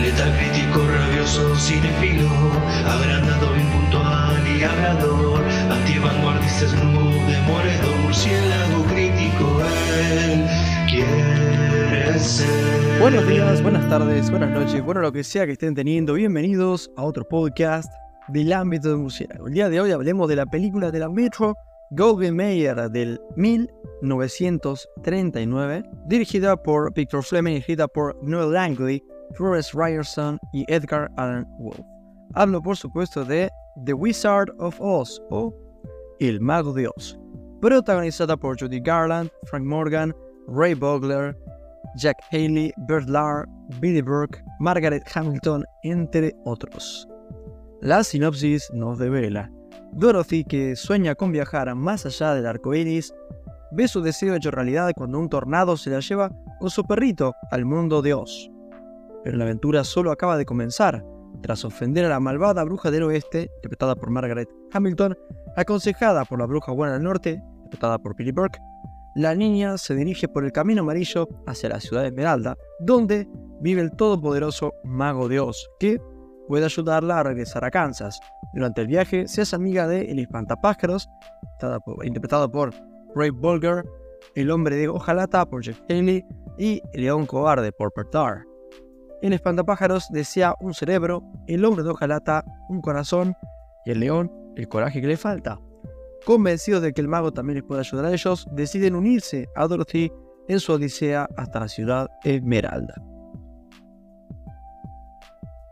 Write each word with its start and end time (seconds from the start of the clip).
Letal 0.00 0.32
crítico, 0.36 0.86
rabioso, 0.86 1.56
cinefilo, 1.56 2.28
agrandado, 2.86 3.56
impuntual 3.56 4.46
y 4.46 4.62
hablador, 4.62 5.42
antivanguardista, 5.70 6.68
snoop, 6.68 7.26
demoledor, 7.26 7.96
murciélago 8.02 8.84
crítico, 8.84 9.62
él 10.12 10.46
quiere 10.88 12.18
ser. 12.18 13.00
Buenos 13.00 13.26
días, 13.26 13.62
buenas 13.62 13.88
tardes, 13.88 14.30
buenas 14.30 14.50
noches, 14.50 14.82
bueno 14.82 15.00
lo 15.00 15.12
que 15.12 15.24
sea 15.24 15.46
que 15.46 15.52
estén 15.52 15.74
teniendo, 15.74 16.12
bienvenidos 16.14 16.90
a 16.96 17.04
otro 17.04 17.26
podcast 17.26 17.90
del 18.28 18.52
ámbito 18.52 18.90
de 18.90 18.96
murciélago. 18.96 19.46
El 19.46 19.54
día 19.54 19.68
de 19.68 19.80
hoy 19.80 19.92
hablemos 19.92 20.28
de 20.28 20.36
la 20.36 20.46
película 20.46 20.90
de 20.90 20.98
la 20.98 21.08
Metro 21.08 21.54
Golden 21.90 22.34
Mayer 22.34 22.90
del 22.90 23.20
1939, 23.36 25.84
dirigida 26.06 26.56
por 26.56 26.92
Victor 26.92 27.22
Fleming 27.22 27.54
escrita 27.56 27.86
por 27.86 28.16
Noel 28.22 28.52
Langley, 28.52 29.04
Florence 29.36 29.70
Ryerson 29.74 30.38
y 30.52 30.64
Edgar 30.68 31.10
Allan 31.16 31.46
Wolf. 31.58 31.80
Hablo 32.34 32.62
por 32.62 32.76
supuesto 32.76 33.24
de 33.24 33.50
The 33.84 33.92
Wizard 33.94 34.50
of 34.58 34.80
Oz 34.80 35.20
o 35.30 35.54
El 36.20 36.40
Mago 36.40 36.72
de 36.72 36.88
Oz, 36.88 37.18
protagonizada 37.60 38.36
por 38.36 38.58
Judy 38.58 38.80
Garland, 38.80 39.30
Frank 39.44 39.64
Morgan, 39.64 40.14
Ray 40.48 40.74
Bogler, 40.74 41.36
Jack 41.96 42.16
Haley, 42.32 42.72
Bert 42.88 43.08
Lahr, 43.08 43.46
Billy 43.80 44.02
Burke, 44.02 44.42
Margaret 44.58 45.02
Hamilton, 45.14 45.64
entre 45.82 46.34
otros. 46.44 47.08
La 47.80 48.02
sinopsis 48.02 48.70
nos 48.72 48.98
devela 48.98 49.50
Dorothy, 49.96 50.44
que 50.44 50.74
sueña 50.74 51.14
con 51.14 51.30
viajar 51.30 51.72
más 51.74 52.04
allá 52.04 52.34
del 52.34 52.46
arco 52.46 52.74
iris, 52.74 53.14
ve 53.72 53.86
su 53.86 54.02
deseo 54.02 54.34
hecho 54.34 54.50
realidad 54.50 54.92
cuando 54.96 55.18
un 55.18 55.28
tornado 55.28 55.76
se 55.76 55.90
la 55.90 56.00
lleva 56.00 56.30
con 56.58 56.70
su 56.70 56.84
perrito 56.84 57.34
al 57.50 57.64
mundo 57.64 58.02
de 58.02 58.14
Oz. 58.14 58.50
Pero 59.24 59.36
la 59.36 59.44
aventura 59.44 59.82
solo 59.82 60.12
acaba 60.12 60.36
de 60.36 60.44
comenzar. 60.44 61.04
Tras 61.42 61.64
ofender 61.64 62.04
a 62.04 62.08
la 62.08 62.20
malvada 62.20 62.62
bruja 62.64 62.90
del 62.90 63.02
oeste, 63.02 63.50
interpretada 63.56 63.96
por 63.96 64.10
Margaret 64.10 64.48
Hamilton, 64.72 65.16
aconsejada 65.56 66.24
por 66.24 66.38
la 66.38 66.46
bruja 66.46 66.72
buena 66.72 66.94
del 66.94 67.02
norte, 67.02 67.42
interpretada 67.64 67.98
por 67.98 68.14
Billy 68.16 68.32
Burke, 68.32 68.58
la 69.16 69.34
niña 69.34 69.78
se 69.78 69.94
dirige 69.94 70.26
por 70.26 70.44
el 70.44 70.52
camino 70.52 70.82
amarillo 70.82 71.28
hacia 71.46 71.68
la 71.68 71.80
ciudad 71.80 72.02
de 72.02 72.08
Esmeralda, 72.08 72.56
donde 72.80 73.28
vive 73.60 73.80
el 73.80 73.92
todopoderoso 73.92 74.72
Mago 74.84 75.28
de 75.28 75.38
Oz, 75.38 75.68
que 75.78 76.00
puede 76.48 76.64
ayudarla 76.64 77.20
a 77.20 77.22
regresar 77.22 77.64
a 77.64 77.70
Kansas. 77.70 78.18
Durante 78.54 78.80
el 78.80 78.88
viaje 78.88 79.28
se 79.28 79.42
hace 79.42 79.54
amiga 79.54 79.86
de 79.86 80.10
El 80.10 80.18
Espantapájaros, 80.18 81.08
interpretado 82.02 82.50
por 82.50 82.74
Ray 83.14 83.30
Bolger, 83.30 83.84
El 84.34 84.50
Hombre 84.50 84.76
de 84.76 84.88
Ojalata 84.88 85.46
por 85.46 85.62
Jeff 85.62 85.80
Haley 85.88 86.24
y 86.58 86.82
El 86.92 87.02
León 87.02 87.26
Cobarde 87.26 87.70
por 87.72 87.92
Pertar. 87.92 88.42
El 89.24 89.32
Espantapájaros 89.32 90.10
desea 90.10 90.54
un 90.60 90.74
cerebro, 90.74 91.24
el 91.46 91.64
Hombre 91.64 91.82
de 91.82 91.88
Ojalata 91.88 92.44
un 92.68 92.82
corazón 92.82 93.34
y 93.86 93.92
el 93.92 94.00
león 94.00 94.30
el 94.54 94.68
coraje 94.68 95.00
que 95.00 95.06
le 95.06 95.16
falta. 95.16 95.58
Convencidos 96.26 96.82
de 96.82 96.92
que 96.92 97.00
el 97.00 97.08
mago 97.08 97.32
también 97.32 97.54
les 97.54 97.64
puede 97.64 97.80
ayudar 97.80 98.04
a 98.04 98.12
ellos, 98.12 98.46
deciden 98.52 98.94
unirse 98.94 99.48
a 99.56 99.66
Dorothy 99.66 100.12
en 100.48 100.60
su 100.60 100.74
odisea 100.74 101.26
hasta 101.38 101.60
la 101.60 101.68
ciudad 101.68 102.10
Esmeralda. 102.22 102.94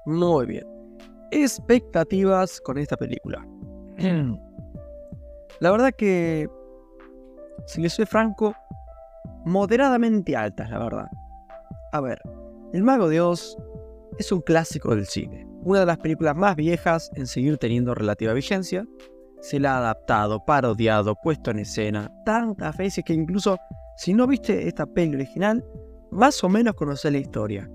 Muy 0.07 0.47
bien. 0.47 0.65
Expectativas 1.31 2.59
con 2.63 2.79
esta 2.79 2.97
película. 2.97 3.47
La 5.61 5.71
verdad 5.71 5.93
que, 5.95 6.49
si 7.67 7.83
les 7.83 7.93
soy 7.93 8.07
franco, 8.07 8.55
moderadamente 9.45 10.35
altas, 10.35 10.71
la 10.71 10.79
verdad. 10.79 11.11
A 11.93 12.01
ver, 12.01 12.21
El 12.73 12.85
Mago 12.85 13.11
de 13.11 13.21
Oz 13.21 13.59
es 14.19 14.33
un 14.33 14.41
clásico 14.41 14.95
del 14.95 15.05
cine, 15.05 15.47
una 15.63 15.81
de 15.81 15.87
las 15.87 15.99
películas 15.99 16.35
más 16.35 16.57
viejas 16.57 17.11
en 17.17 17.27
seguir 17.27 17.59
teniendo 17.59 17.95
relativa 17.95 18.33
vigencia. 18.33 18.87
Se 19.43 19.61
la 19.61 19.75
ha 19.75 19.79
adaptado, 19.79 20.43
parodiado, 20.47 21.15
puesto 21.23 21.51
en 21.51 21.59
escena 21.59 22.11
tantas 22.25 22.75
veces 22.79 23.05
que 23.05 23.13
incluso 23.13 23.59
si 23.99 24.15
no 24.15 24.27
viste 24.27 24.69
esta 24.69 24.87
peli 24.87 25.17
original, 25.17 25.63
más 26.11 26.43
o 26.45 26.49
menos 26.49 26.75
conoces 26.75 27.13
la 27.13 27.19
historia. 27.19 27.71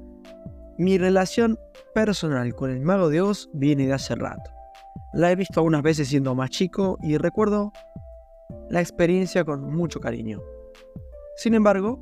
Mi 0.80 0.97
relación 0.97 1.59
personal 1.94 2.56
con 2.56 2.72
el 2.72 2.81
Mago 2.81 3.09
de 3.09 3.22
Oz 3.22 3.52
viene 3.53 3.86
de 3.86 3.94
hace 3.94 4.16
rato. 4.16 4.50
La 5.13 5.31
he 5.31 5.36
visto 5.36 5.59
algunas 5.59 5.84
veces 5.84 6.07
siendo 6.07 6.34
más 6.34 6.50
chico 6.50 6.97
y 7.03 7.18
recuerdo 7.18 7.72
la 8.72 8.81
experiencia 8.81 9.46
con 9.46 9.62
mucho 9.62 10.00
cariño. 10.00 10.41
Sin 11.36 11.53
embargo, 11.53 12.00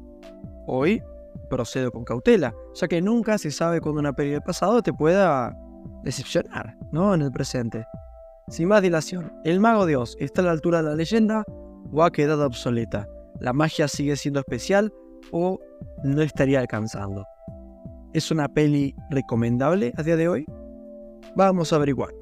hoy 0.65 1.01
procedo 1.49 1.91
con 1.91 2.03
cautela, 2.03 2.53
ya 2.73 2.87
que 2.87 3.01
nunca 3.01 3.37
se 3.37 3.51
sabe 3.51 3.81
cuando 3.81 3.99
una 3.99 4.13
peli 4.13 4.31
del 4.31 4.41
pasado 4.41 4.81
te 4.81 4.93
pueda 4.93 5.55
decepcionar, 6.03 6.77
¿no? 6.91 7.13
En 7.13 7.21
el 7.21 7.31
presente. 7.31 7.85
Sin 8.47 8.67
más 8.67 8.81
dilación, 8.81 9.33
¿el 9.43 9.59
Mago 9.59 9.85
de 9.85 9.95
Oz 9.95 10.15
está 10.19 10.41
a 10.41 10.45
la 10.45 10.51
altura 10.51 10.81
de 10.81 10.89
la 10.89 10.95
leyenda 10.95 11.43
o 11.91 12.03
ha 12.03 12.11
quedado 12.11 12.45
obsoleta? 12.45 13.07
¿La 13.39 13.53
magia 13.53 13.87
sigue 13.87 14.15
siendo 14.15 14.39
especial 14.39 14.93
o 15.31 15.59
no 16.03 16.21
estaría 16.21 16.59
alcanzando? 16.59 17.25
¿Es 18.13 18.31
una 18.31 18.47
peli 18.47 18.95
recomendable 19.09 19.93
a 19.97 20.03
día 20.03 20.15
de 20.15 20.29
hoy? 20.29 20.45
Vamos 21.35 21.73
a 21.73 21.77
averiguar. 21.77 22.13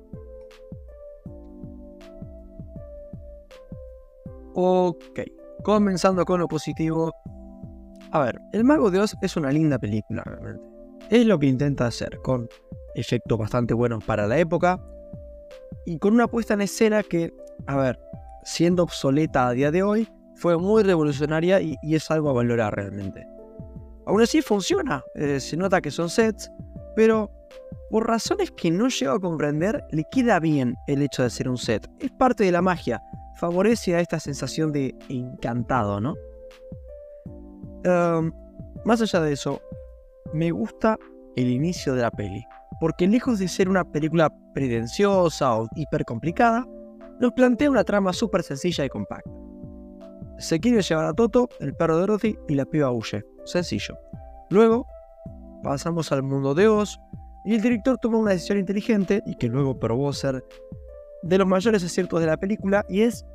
Ok, 4.55 5.19
comenzando 5.63 6.25
con 6.25 6.39
lo 6.39 6.47
positivo. 6.47 7.11
A 8.13 8.19
ver, 8.19 8.39
El 8.51 8.63
Mago 8.63 8.91
de 8.91 8.99
Oz 8.99 9.15
es 9.23 9.35
una 9.37 9.51
linda 9.51 9.79
película 9.79 10.21
realmente. 10.23 10.63
Es 11.09 11.25
lo 11.25 11.39
que 11.39 11.47
intenta 11.47 11.87
hacer, 11.87 12.19
con 12.19 12.47
efectos 12.93 13.39
bastante 13.39 13.73
buenos 13.73 14.03
para 14.03 14.27
la 14.27 14.37
época 14.37 14.79
y 15.87 15.97
con 15.97 16.13
una 16.13 16.27
puesta 16.27 16.53
en 16.53 16.61
escena 16.61 17.01
que, 17.01 17.33
a 17.65 17.75
ver, 17.75 17.99
siendo 18.43 18.83
obsoleta 18.83 19.47
a 19.47 19.53
día 19.53 19.71
de 19.71 19.81
hoy, 19.81 20.07
fue 20.35 20.59
muy 20.59 20.83
revolucionaria 20.83 21.59
y, 21.59 21.75
es 21.81 22.11
algo 22.11 22.29
a 22.29 22.33
valorar 22.33 22.75
realmente. 22.75 23.25
Aún 24.05 24.21
así 24.21 24.43
funciona, 24.43 25.03
eh, 25.15 25.39
se 25.39 25.57
nota 25.57 25.81
que 25.81 25.89
son 25.89 26.07
sets, 26.07 26.51
pero 26.95 27.31
por 27.89 28.07
razones 28.07 28.51
que 28.51 28.69
no 28.69 28.89
llego 28.89 29.13
a 29.13 29.19
comprender, 29.19 29.83
le 29.89 30.05
queda 30.11 30.39
bien 30.39 30.75
el 30.85 31.01
hecho 31.01 31.23
de 31.23 31.31
ser 31.31 31.49
un 31.49 31.57
set. 31.57 31.89
Es 31.99 32.11
parte 32.11 32.43
de 32.43 32.51
la 32.51 32.61
magia, 32.61 33.01
favorece 33.37 33.95
a 33.95 34.01
esta 34.01 34.19
sensación 34.19 34.71
de 34.71 34.93
encantado, 35.09 35.99
¿no? 35.99 36.13
Em, 37.83 38.31
más 38.85 39.01
allá 39.01 39.21
de 39.21 39.33
eso, 39.33 39.61
me 40.33 40.51
gusta 40.51 40.97
el 41.35 41.49
inicio 41.49 41.95
de 41.95 42.01
la 42.01 42.11
peli, 42.11 42.45
porque 42.79 43.07
lejos 43.07 43.39
de 43.39 43.47
ser 43.47 43.69
una 43.69 43.83
película 43.83 44.31
pretenciosa 44.53 45.57
o 45.57 45.67
hiper 45.75 46.05
complicada, 46.05 46.65
nos 47.19 47.31
plantea 47.33 47.69
una 47.69 47.83
trama 47.83 48.13
súper 48.13 48.43
sencilla 48.43 48.85
y 48.85 48.89
compacta. 48.89 49.29
Se 50.39 50.59
quiere 50.59 50.81
llevar 50.81 51.05
a 51.05 51.13
Toto, 51.13 51.47
el 51.59 51.75
perro 51.75 51.95
de 51.95 52.01
Dorothy, 52.01 52.37
y 52.47 52.55
la 52.55 52.65
piba 52.65 52.91
huye. 52.91 53.23
Sencillo. 53.45 53.97
Luego, 54.49 54.87
pasamos 55.61 56.11
al 56.11 56.23
mundo 56.23 56.53
de 56.53 56.67
Oz, 56.67 56.99
y 57.45 57.55
el 57.55 57.61
director 57.61 57.97
toma 57.97 58.17
una 58.17 58.31
decisión 58.31 58.57
inteligente, 58.57 59.21
y 59.25 59.35
que 59.35 59.47
luego 59.47 59.79
probó 59.79 60.11
ser 60.13 60.43
de 61.21 61.37
los 61.37 61.47
mayores 61.47 61.83
aciertos 61.83 62.19
de 62.19 62.27
la 62.27 62.37
película, 62.37 62.85
y 62.89 63.01
es, 63.01 63.25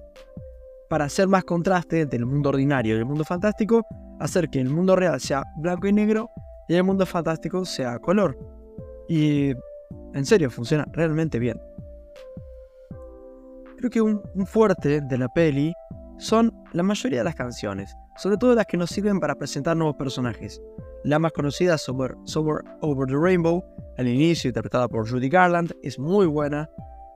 para 0.88 1.04
hacer 1.04 1.28
más 1.28 1.44
contraste 1.44 2.00
entre 2.00 2.18
el 2.18 2.26
mundo 2.26 2.48
ordinario 2.48 2.96
y 2.96 2.98
el 2.98 3.04
mundo 3.04 3.24
fantástico, 3.24 3.86
hacer 4.20 4.48
que 4.48 4.60
el 4.60 4.70
mundo 4.70 4.96
real 4.96 5.20
sea 5.20 5.44
blanco 5.56 5.86
y 5.86 5.92
negro, 5.92 6.30
y 6.68 6.74
el 6.74 6.84
mundo 6.84 7.06
fantástico 7.06 7.64
sea 7.64 7.98
color. 7.98 8.38
Y, 9.08 9.52
en 10.14 10.26
serio, 10.26 10.50
funciona 10.50 10.86
realmente 10.92 11.38
bien. 11.38 11.58
Creo 13.78 13.90
que 13.90 14.00
un, 14.00 14.20
fuerte 14.46 15.00
de 15.00 15.18
la 15.18 15.28
peli 15.28 15.72
son 16.18 16.52
la 16.72 16.82
mayoría 16.82 17.18
de 17.18 17.24
las 17.24 17.36
canciones, 17.36 17.94
sobre 18.16 18.36
todo 18.36 18.54
las 18.54 18.66
que 18.66 18.76
nos 18.76 18.90
sirven 18.90 19.20
para 19.20 19.36
presentar 19.36 19.76
nuevos 19.76 19.96
personajes. 19.96 20.60
La 21.04 21.18
más 21.18 21.32
conocida, 21.32 21.78
Sober, 21.78 22.16
Over 22.80 23.06
the 23.06 23.16
Rainbow, 23.16 23.64
al 23.96 24.08
inicio 24.08 24.48
interpretada 24.48 24.88
por 24.88 25.08
Judy 25.08 25.28
Garland, 25.28 25.72
es 25.82 25.98
muy 25.98 26.26
buena, 26.26 26.68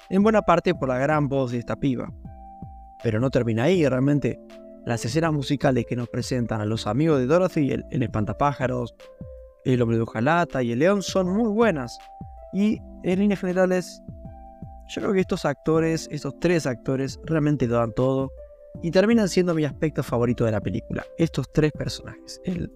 en 0.09 0.23
buena 0.23 0.43
parte 0.43 0.75
por 0.75 0.89
la 0.89 0.99
gran 0.99 1.29
voz 1.29 1.51
de 1.51 1.59
esta 1.59 1.77
piba. 1.77 2.13
Pero 3.03 3.19
no 3.19 3.29
termina 3.31 3.65
ahí, 3.65 3.87
realmente 3.87 4.39
las 4.87 5.05
escenas 5.05 5.33
musicales 5.33 5.87
que 5.87 5.97
nos 5.97 6.09
presentan 6.09 6.61
a 6.61 6.65
los 6.65 6.87
amigos 6.87 7.19
de 7.19 7.27
Dorothy, 7.27 7.71
el, 7.71 7.85
el 7.91 8.03
espantapájaros, 8.03 8.95
el 9.65 9.81
hombre 9.83 9.97
de 9.97 10.03
hojalata 10.03 10.63
y 10.63 10.73
el 10.73 10.81
león 10.81 11.03
son 11.03 11.29
muy 11.29 11.49
buenas. 11.49 11.99
Y 12.53 12.81
en 13.05 13.21
líneas 13.21 13.41
generales, 13.41 14.03
yo 14.89 15.01
creo 15.01 15.13
que 15.15 15.21
estos 15.21 15.45
actores, 15.45 16.09
estos 16.11 16.39
tres 16.41 16.67
actores, 16.67 17.19
realmente 17.25 17.67
lo 17.67 17.77
dan 17.77 17.93
todo 17.93 18.33
y 18.83 18.91
terminan 18.91 19.29
siendo 19.29 19.55
mi 19.55 19.65
aspecto 19.65 20.03
favorito 20.03 20.45
de 20.45 20.53
la 20.53 20.61
película. 20.61 21.05
Estos 21.19 21.51
tres 21.53 21.73
personajes. 21.73 22.41
El, 22.45 22.71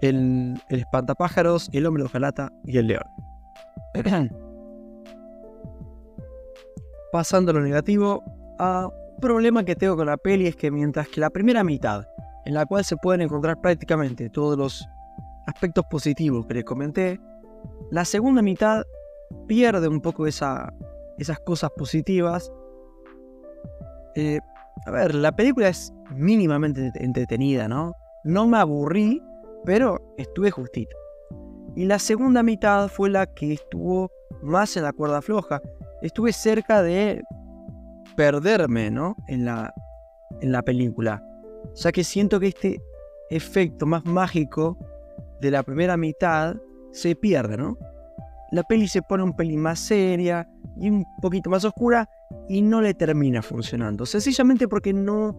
el, 0.00 0.60
espantapájaros, 0.68 1.68
el 1.72 1.86
hombre 1.86 2.02
de 2.02 2.06
hojalata 2.06 2.52
y 2.64 2.78
el 2.78 2.88
león. 2.88 3.04
Pasando 7.12 7.52
a 7.52 7.54
lo 7.54 7.60
negativo, 7.60 8.22
a 8.58 8.90
problema 9.20 9.64
que 9.64 9.76
tengo 9.76 9.96
con 9.96 10.06
la 10.06 10.16
peli 10.16 10.46
es 10.46 10.56
que 10.56 10.70
mientras 10.70 11.08
que 11.08 11.20
la 11.20 11.30
primera 11.30 11.64
mitad, 11.64 12.06
en 12.44 12.54
la 12.54 12.66
cual 12.66 12.84
se 12.84 12.96
pueden 12.96 13.20
encontrar 13.22 13.60
prácticamente 13.60 14.30
todos 14.30 14.56
los 14.56 14.88
aspectos 15.46 15.84
positivos 15.90 16.46
que 16.46 16.54
les 16.54 16.64
comenté, 16.64 17.20
La 17.90 18.04
segunda 18.04 18.42
mitad 18.42 18.84
pierde 19.46 19.88
un 19.88 20.00
poco 20.00 20.26
esa, 20.26 20.72
esas 21.18 21.38
cosas 21.40 21.70
positivas. 21.76 22.52
Eh, 24.14 24.38
a 24.86 24.90
ver, 24.90 25.14
la 25.14 25.32
película 25.32 25.68
es 25.68 25.92
mínimamente 26.14 26.92
entretenida, 26.94 27.66
¿no? 27.66 27.94
No 28.24 28.46
me 28.46 28.58
aburrí, 28.58 29.22
pero 29.64 29.98
estuve 30.18 30.50
justito. 30.50 30.96
Y 31.76 31.84
la 31.86 31.98
segunda 31.98 32.42
mitad 32.42 32.88
fue 32.88 33.10
la 33.10 33.26
que 33.26 33.54
estuvo 33.54 34.10
más 34.42 34.76
en 34.76 34.84
la 34.84 34.92
cuerda 34.92 35.22
floja. 35.22 35.60
Estuve 36.02 36.32
cerca 36.32 36.82
de 36.82 37.22
perderme, 38.16 38.90
¿no? 38.90 39.16
En 39.26 39.44
la, 39.44 39.72
en 40.40 40.52
la 40.52 40.62
película. 40.62 41.22
Ya 41.74 41.92
que 41.92 42.04
siento 42.04 42.40
que 42.40 42.48
este 42.48 42.82
efecto 43.30 43.86
más 43.86 44.04
mágico 44.04 44.78
de 45.40 45.50
la 45.50 45.62
primera 45.62 45.96
mitad 45.96 46.56
se 46.92 47.14
pierde, 47.14 47.56
¿no? 47.56 47.76
La 48.50 48.62
peli 48.62 48.88
se 48.88 49.02
pone 49.02 49.22
un 49.22 49.36
pelín 49.36 49.60
más 49.60 49.78
seria 49.78 50.48
y 50.80 50.88
un 50.88 51.04
poquito 51.20 51.50
más 51.50 51.64
oscura 51.64 52.08
y 52.48 52.62
no 52.62 52.80
le 52.80 52.94
termina 52.94 53.42
funcionando. 53.42 54.06
Sencillamente 54.06 54.68
porque 54.68 54.92
no 54.92 55.36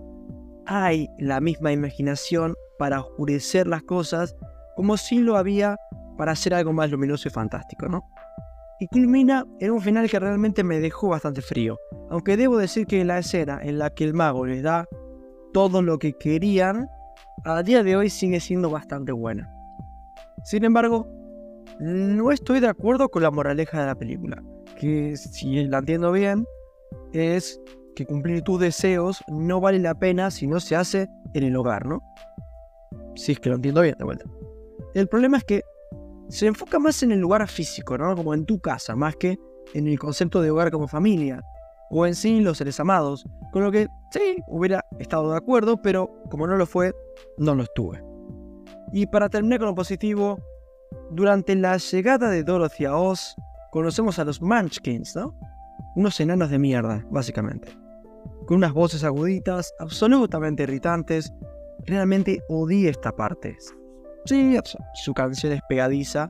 hay 0.67 1.09
la 1.17 1.41
misma 1.41 1.71
imaginación 1.71 2.53
para 2.77 3.01
oscurecer 3.01 3.65
las 3.67 3.81
cosas 3.83 4.35
como 4.75 4.95
si 4.95 5.19
lo 5.19 5.35
había 5.37 5.77
para 6.17 6.33
hacer 6.33 6.53
algo 6.53 6.71
más 6.73 6.91
luminoso 6.91 7.27
y 7.27 7.31
fantástico, 7.31 7.87
¿no? 7.87 8.07
Y 8.79 8.87
culmina 8.87 9.45
en 9.59 9.71
un 9.71 9.81
final 9.81 10.09
que 10.09 10.19
realmente 10.19 10.63
me 10.63 10.79
dejó 10.79 11.09
bastante 11.09 11.41
frío. 11.41 11.77
Aunque 12.09 12.37
debo 12.37 12.57
decir 12.57 12.85
que 12.85 13.03
la 13.03 13.19
escena 13.19 13.59
en 13.61 13.77
la 13.77 13.89
que 13.89 14.05
el 14.05 14.13
mago 14.13 14.45
les 14.45 14.63
da 14.63 14.87
todo 15.53 15.81
lo 15.81 15.99
que 15.99 16.13
querían, 16.13 16.87
a 17.43 17.61
día 17.63 17.83
de 17.83 17.95
hoy 17.95 18.09
sigue 18.09 18.39
siendo 18.39 18.69
bastante 18.69 19.11
buena. 19.11 19.51
Sin 20.45 20.63
embargo, 20.63 21.07
no 21.79 22.31
estoy 22.31 22.59
de 22.59 22.67
acuerdo 22.67 23.09
con 23.09 23.23
la 23.23 23.31
moraleja 23.31 23.81
de 23.81 23.85
la 23.87 23.95
película, 23.95 24.41
que 24.79 25.15
si 25.17 25.65
la 25.65 25.79
entiendo 25.79 26.11
bien, 26.11 26.45
es 27.13 27.59
que 27.95 28.05
cumplir 28.05 28.41
tus 28.41 28.59
deseos 28.59 29.21
no 29.27 29.59
vale 29.59 29.79
la 29.79 29.95
pena 29.95 30.31
si 30.31 30.47
no 30.47 30.59
se 30.59 30.75
hace 30.75 31.07
en 31.33 31.43
el 31.43 31.55
hogar, 31.55 31.85
¿no? 31.85 32.01
Si 33.15 33.33
es 33.33 33.39
que 33.39 33.49
lo 33.49 33.55
entiendo 33.55 33.81
bien, 33.81 33.95
de 33.97 34.05
vuelta. 34.05 34.25
El 34.93 35.07
problema 35.07 35.37
es 35.37 35.43
que 35.43 35.63
se 36.29 36.47
enfoca 36.47 36.79
más 36.79 37.03
en 37.03 37.11
el 37.11 37.19
lugar 37.19 37.47
físico, 37.47 37.97
¿no? 37.97 38.15
Como 38.15 38.33
en 38.33 38.45
tu 38.45 38.59
casa, 38.59 38.95
más 38.95 39.15
que 39.15 39.37
en 39.73 39.87
el 39.87 39.99
concepto 39.99 40.41
de 40.41 40.51
hogar 40.51 40.71
como 40.71 40.87
familia, 40.87 41.41
o 41.89 42.05
en 42.05 42.15
sí 42.15 42.39
los 42.39 42.59
seres 42.59 42.79
amados, 42.79 43.25
con 43.51 43.63
lo 43.63 43.71
que 43.71 43.87
sí, 44.11 44.37
hubiera 44.47 44.85
estado 44.99 45.31
de 45.31 45.37
acuerdo, 45.37 45.81
pero 45.81 46.09
como 46.29 46.47
no 46.47 46.55
lo 46.55 46.65
fue, 46.65 46.93
no 47.37 47.55
lo 47.55 47.63
estuve. 47.63 48.03
Y 48.93 49.07
para 49.07 49.29
terminar 49.29 49.59
con 49.59 49.69
lo 49.69 49.75
positivo, 49.75 50.39
durante 51.11 51.55
la 51.55 51.77
llegada 51.77 52.29
de 52.29 52.43
Dorothy 52.43 52.85
a 52.85 52.95
Oz, 52.95 53.35
conocemos 53.71 54.19
a 54.19 54.25
los 54.25 54.41
Munchkins, 54.41 55.15
¿no? 55.15 55.35
Unos 55.95 56.19
enanos 56.19 56.49
de 56.49 56.59
mierda, 56.59 57.05
básicamente. 57.09 57.75
Con 58.45 58.57
unas 58.57 58.73
voces 58.73 59.03
aguditas, 59.03 59.73
absolutamente 59.79 60.63
irritantes. 60.63 61.33
Realmente 61.85 62.41
odié 62.49 62.89
esta 62.89 63.11
parte. 63.11 63.57
Sí, 64.25 64.57
su 64.93 65.13
canción 65.13 65.53
es 65.53 65.61
pegadiza, 65.67 66.29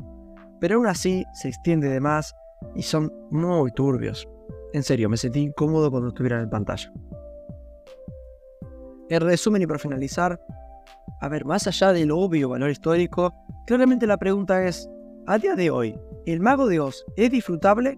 pero 0.60 0.76
aún 0.76 0.88
así 0.88 1.26
se 1.34 1.50
extiende 1.50 1.90
de 1.90 2.00
más 2.00 2.34
y 2.76 2.82
son 2.84 3.12
muy 3.32 3.72
turbios. 3.72 4.28
En 4.74 4.84
serio, 4.84 5.10
me 5.10 5.18
sentí 5.18 5.40
incómodo 5.40 5.90
cuando 5.90 6.10
estuvieran 6.10 6.44
en 6.44 6.50
pantalla. 6.50 6.92
En 9.10 9.22
resumen 9.22 9.62
y 9.62 9.68
para 9.68 9.80
finalizar, 9.80 10.40
a 11.22 11.28
ver, 11.28 11.44
más 11.46 11.66
allá 11.68 11.92
del 11.92 12.12
obvio 12.12 12.50
valor 12.50 12.70
histórico, 12.70 13.34
claramente 13.66 14.06
la 14.06 14.18
pregunta 14.18 14.64
es, 14.66 14.88
a 15.26 15.38
día 15.38 15.56
de 15.56 15.72
hoy, 15.72 16.00
¿el 16.26 16.40
mago 16.40 16.68
de 16.68 16.80
Oz 16.80 17.04
es 17.16 17.32
disfrutable? 17.32 17.98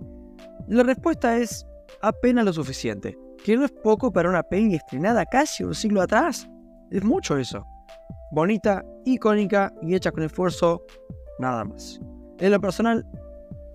La 0.67 0.83
respuesta 0.83 1.37
es 1.37 1.67
apenas 2.01 2.45
lo 2.45 2.53
suficiente, 2.53 3.17
que 3.43 3.57
no 3.57 3.65
es 3.65 3.71
poco 3.71 4.11
para 4.11 4.29
una 4.29 4.43
peli 4.43 4.75
estrenada 4.75 5.25
casi 5.25 5.63
un 5.63 5.75
siglo 5.75 6.01
atrás. 6.01 6.49
Es 6.91 7.03
mucho 7.03 7.37
eso. 7.37 7.65
Bonita, 8.31 8.83
icónica 9.05 9.73
y 9.81 9.95
hecha 9.95 10.11
con 10.11 10.23
esfuerzo, 10.23 10.83
nada 11.39 11.65
más. 11.65 11.99
En 12.39 12.51
lo 12.51 12.59
personal, 12.59 13.05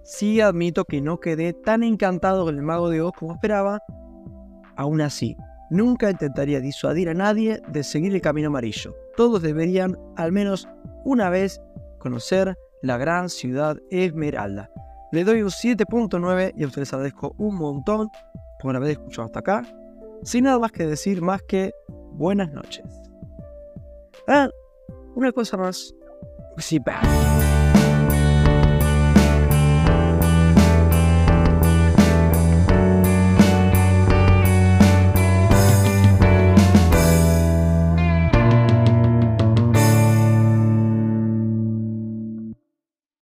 sí 0.03 0.41
admito 0.41 0.85
que 0.85 1.01
no 1.01 1.19
quedé 1.21 1.53
tan 1.53 1.83
encantado 1.83 2.45
con 2.45 2.57
el 2.57 2.63
mago 2.63 2.89
de 2.89 3.03
Oz 3.03 3.13
como 3.19 3.35
esperaba. 3.35 3.81
Aún 4.77 5.01
así, 5.01 5.37
nunca 5.71 6.11
intentaría 6.11 6.61
disuadir 6.61 7.09
a 7.09 7.15
nadie 7.15 7.61
de 7.69 7.83
seguir 7.83 8.15
el 8.15 8.21
camino 8.21 8.49
amarillo 8.49 8.95
todos 9.17 9.43
deberían 9.43 9.99
al 10.17 10.31
menos 10.31 10.69
una 11.05 11.31
vez 11.31 11.61
conocer 11.99 12.55
la 12.83 12.99
gran 12.99 13.29
ciudad 13.29 13.79
Esmeralda. 13.91 14.71
Le 15.11 15.25
doy 15.25 15.43
un 15.43 15.49
7.9 15.49 16.53
y 16.55 16.63
a 16.63 16.67
ustedes 16.67 16.93
agradezco 16.93 17.35
un 17.39 17.57
montón 17.57 18.11
por 18.61 18.77
haber 18.77 18.91
escuchado 18.91 19.27
hasta 19.27 19.41
acá. 19.41 19.63
Sin 20.23 20.45
nada 20.45 20.59
más 20.59 20.73
que 20.73 20.87
decir 20.87 21.23
más 21.23 21.41
que 21.49 21.73
buenas 22.13 22.53
noches. 22.53 22.85
Ah, 24.29 24.51
una 25.15 25.33
cosa 25.33 25.57
más. 25.57 25.95
Sí, 26.59 26.81